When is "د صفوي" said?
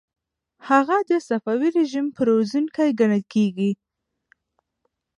1.09-1.69